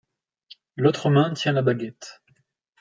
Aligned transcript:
L'autre 0.77 1.11
main 1.11 1.31
tient 1.31 1.51
la 1.51 1.61
baguette. 1.61 2.23